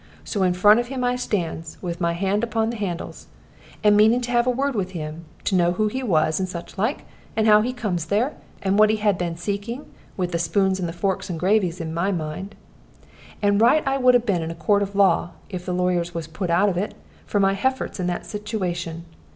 So 0.23 0.41
in 0.41 0.55
front 0.55 0.79
of 0.79 0.87
him 0.87 1.03
I 1.03 1.15
stands, 1.15 1.77
with 1.79 2.01
my 2.01 2.13
hand 2.13 2.43
upon 2.43 2.71
the 2.71 2.75
handles, 2.77 3.27
and 3.83 3.95
meaning 3.95 4.19
to 4.21 4.31
have 4.31 4.47
a 4.47 4.49
word 4.49 4.73
with 4.73 4.93
him, 4.93 5.25
to 5.43 5.53
know 5.55 5.73
who 5.73 5.89
he 5.89 6.01
was, 6.01 6.39
and 6.39 6.49
such 6.49 6.75
like, 6.75 7.03
and 7.35 7.45
how 7.45 7.61
he 7.61 7.71
comes 7.71 8.05
there, 8.07 8.33
and 8.63 8.79
what 8.79 8.89
he 8.89 8.95
had 8.95 9.15
been 9.15 9.37
seeking, 9.37 9.85
with 10.17 10.31
the 10.31 10.39
spoons 10.39 10.79
and 10.79 10.89
the 10.89 10.91
forks 10.91 11.29
and 11.29 11.37
the 11.37 11.41
gravies 11.41 11.79
on 11.79 11.93
my 11.93 12.11
mind. 12.11 12.55
And 13.43 13.61
right 13.61 13.87
I 13.87 13.99
would 13.99 14.15
have 14.15 14.25
been 14.25 14.41
in 14.41 14.49
a 14.49 14.55
court 14.55 14.81
of 14.81 14.95
law 14.95 15.33
(if 15.51 15.67
the 15.67 15.71
lawyers 15.71 16.15
was 16.15 16.25
put 16.25 16.49
out 16.49 16.67
of 16.67 16.77
it) 16.77 16.95
for 17.27 17.39
my 17.39 17.53
hefforts 17.53 17.99
in 17.99 18.07
that 18.07 18.25
situation. 18.25 19.05